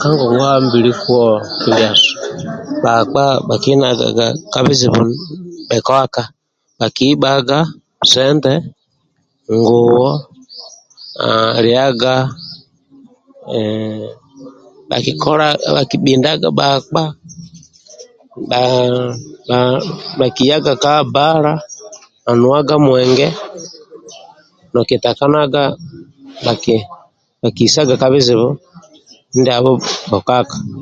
[0.00, 1.28] Kangongwabili kuwo
[1.68, 2.12] ndyasu
[2.82, 5.02] bakpa bhakye bhisaga ka bizibu
[5.68, 6.22] bhokaka
[6.78, 7.58] bha kihibhaga
[8.12, 8.52] sente
[9.56, 10.10] ngoye
[11.64, 12.14] lyaga
[15.74, 17.02] bhakibhundaga bakpa
[20.18, 21.52] bhakiyaga ka Bala
[22.24, 23.28] bhanuwa mwenge
[24.80, 25.62] okitakanaga
[26.44, 28.48] bhakihisaga ka bhizibhu
[29.40, 29.72] ndyabho
[30.08, 30.56] bhokaka